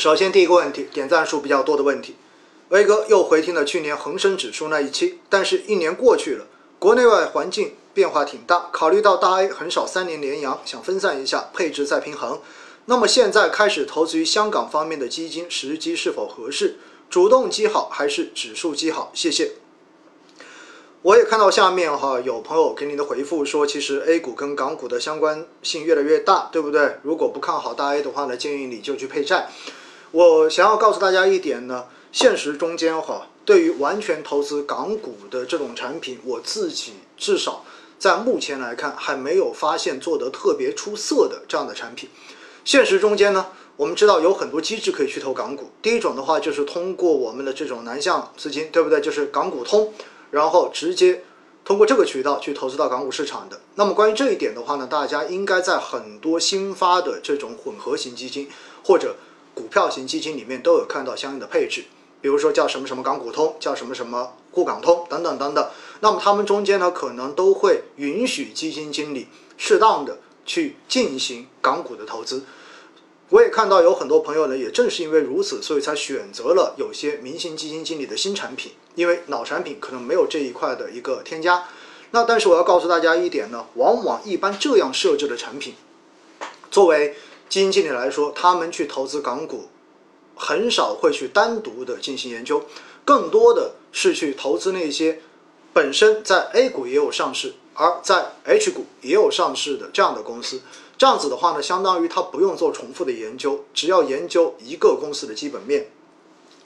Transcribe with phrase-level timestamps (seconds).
[0.00, 2.16] 首先第一个问题，点赞数比较多的问题，
[2.70, 6.46] 威哥又回听了去年恒生指数那一期，但是一年过去了，
[6.78, 12.40] 国内外环境变化挺大，考虑到大 A 很少三年连阳，想分散一下，配置再平衡。
[12.86, 16.78] 那么现在开始投资于香港方面的基金，时机是否合适？
[17.10, 19.12] 主动基好还是指数基好？
[19.12, 19.52] 谢谢。
[21.02, 26.96] 我也看到下面哈有朋友给你的回复说，其实 A 股跟港股的相关性越来越大，对不对？
[27.02, 29.50] 如果不看好大 A 的话呢，建议你就去配债。
[30.12, 37.64] 我想要告诉大家一点呢，现实中间哈，对于完全投资港股的这种产品，我自己至少
[37.98, 42.10] 在目前来看还没有发现做得特别出色的这样的产品。
[42.64, 45.70] 现实中间呢，我们知道有很多机制可以去投港股。
[45.80, 49.00] 第一种的话就是通过我们的这种南向资金，对不对？
[49.00, 49.92] 就是港股通。
[50.32, 51.24] 然后直接
[51.64, 53.60] 通过这个渠道去投资到港股市场的。
[53.74, 58.48] 那么关于这一点的话呢，大家应该在很多新发的这种混合型基金
[58.84, 59.16] 或者
[59.54, 61.84] 股票型基金里面都有看到相应的配置，
[62.20, 65.68] 比如说叫什么什么港股通，叫什么什么沪港通等等等等。
[66.00, 72.44] 那么他们中间呢，可能都会允许基金经理适当的去进行港股的投资。
[73.28, 81.68] 我也看到有很多朋友呢，也正是因为如此，所以才选择了有些明星基金经理的新产品，因为老产品可能没有这一块的一个添加。
[82.10, 85.74] 那但是我要告诉大家一点呢，往往一般这样设置的产品，
[86.72, 87.14] 作为
[87.50, 89.64] 基金经理来说，他们去投资港股，
[90.36, 92.62] 很少会去单独的进行研究，
[93.04, 95.20] 更多的是去投资那些
[95.72, 100.62] 本身在 A 股也有上市，而在 H 股也有上市的这样的公司。
[100.96, 105.90] 这样子的话呢，相当于他不用做重复的研究，只要研究一个公司的基本面，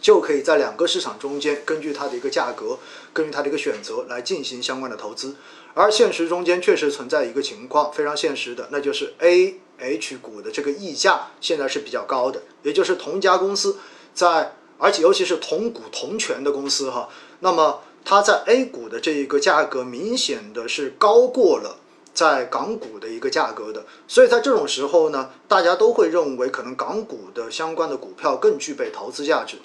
[0.00, 2.78] 就可以在两个市场中间，根据它的一个价格，
[3.12, 5.34] 根据它的一个选择来进行相关的投资。
[5.74, 13.76] 而现实中间确实存在一个情况，非常现实的，那就是 A H 股的这个溢价现在是比较高的，也就是同一家公司
[14.14, 17.08] 在，而且尤其是同股同权的公司哈，
[17.40, 21.78] 那么它在 A 股的这一个价格明显的是高过了。
[22.16, 29.58] 在港股的一个价格的，所以在这种时候呢，大家都会认为可能港股的相关的股票更具备投资价值。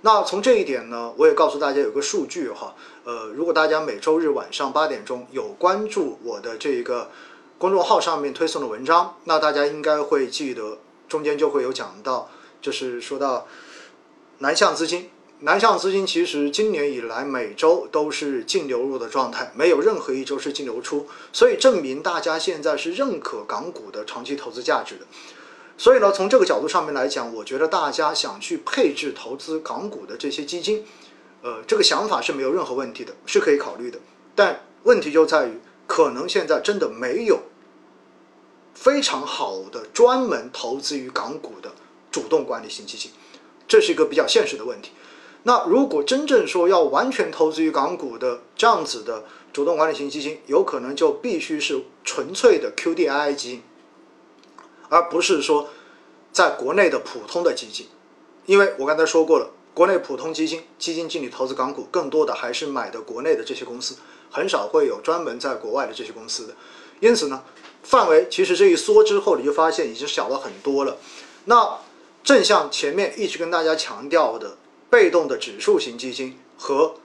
[0.00, 2.74] 那从这一点呢，我也告诉大家有个数据哈，
[3.04, 7.10] 呃，如果大家每周日晚上八点钟有关注我的这个
[7.58, 12.30] 公众号上面推送的文章，那大家应该会记得中间就会有讲到，
[12.62, 13.46] 就是说到
[14.38, 15.10] 南向资金。
[15.42, 25.06] 南向资金其实今年以来每周都是净流入的状态，没有任何一周是净流出，所以证明大家现在是认可港股的长期投资价值的。
[25.78, 30.84] 所以呢，从这个角度上面来讲，我觉得大家想去配置投资港股的这些基金，
[31.40, 33.98] 呃，这个想法是没有任何问题的，是可以考虑的。
[34.34, 37.40] 但问题就在于，可能现在真的没有
[38.74, 41.72] 非常好的专门投资于港股的
[42.10, 43.10] 主动管理型基金，
[43.66, 44.90] 这是一个比较现实的问题。
[45.44, 49.24] 那如果真正说要完全投资于港股的这样子的
[49.54, 53.62] 主动管理型基金，有可能就必须是纯粹的 QDII 基金，
[54.90, 55.70] 而不是说
[56.30, 57.86] 在国内的普通的基金。
[58.44, 63.96] 因为我刚才说过了，国内普通基金基金经理投资港股，更多的还是买的国内的这些公司，
[64.30, 66.54] 很少会有专门在国外的这些公司的。
[67.00, 67.42] 因此呢，
[67.82, 70.98] 范围其实这一缩之后，你就发现已经小了很多了。
[71.46, 71.78] 那
[72.22, 74.58] 正像前面一直跟大家强调的。
[74.90, 76.96] 被动的指数型基金和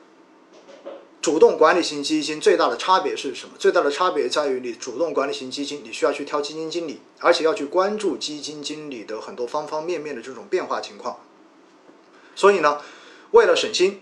[1.22, 3.56] 主动管理型基金最大的差别是什么？
[3.58, 11.20] 最大的差别在于，你主动管理型基金，你需要去挑基金经理，而且要去关注基金经理的很多方方面面的这种变化情况。
[12.36, 12.80] 所以呢，
[13.32, 14.02] 为了省心，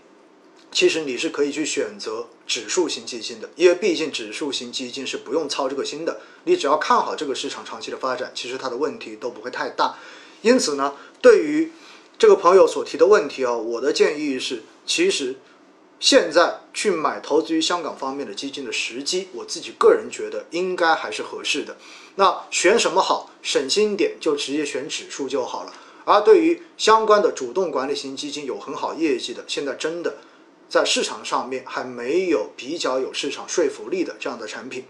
[0.70, 9.96] 其实你是可以去选择指数型基金的，因为毕竟指数型基金是不用操这个心的，你只要看好这个市场长期的发展，其实它的问题都不会太大。
[10.42, 11.72] 因此呢，对于
[12.24, 15.36] 这个朋友所提的问题啊，我的建议是，其实
[16.00, 21.76] 现在去买投资于香港方面的基金的时机，我自己个人觉得应该还是合适的。
[22.14, 25.74] 那选什么好，省心点就直接选指数就好了。
[26.06, 30.16] 而对于相关的主动管理型基金有很好业绩的，现在真的
[30.66, 34.86] 在市场上面还没有比较有市场说服力的这样的产品。